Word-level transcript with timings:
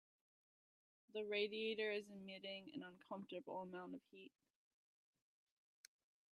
That 1.13 1.29
radiator 1.29 1.91
is 1.91 2.09
emitting 2.09 2.71
an 2.73 2.81
uncomfortable 2.81 3.61
amount 3.61 3.93
of 3.93 4.01
heat. 4.09 4.31